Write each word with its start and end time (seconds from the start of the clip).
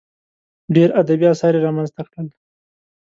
ډېر 0.75 0.89
ادبي 1.01 1.25
اثار 1.33 1.53
یې 1.57 1.63
رامنځته 1.65 2.01
کړل. 2.07 2.27